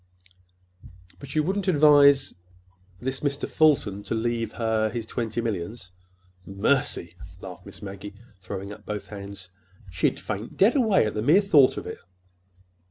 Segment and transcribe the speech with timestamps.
[1.19, 2.33] "But you wouldn't—er—advise
[2.97, 3.47] this Mr.
[3.47, 5.91] Fulton to leave her—his twenty millions?"
[6.43, 9.51] "Mercy!" laughed Miss Maggie, throwing up both hands.
[9.91, 11.99] "She'd faint dead away at the mere thought of it."